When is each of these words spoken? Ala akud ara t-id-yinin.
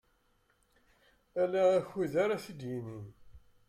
Ala 1.41 1.61
akud 1.77 2.13
ara 2.23 2.43
t-id-yinin. 2.43 3.05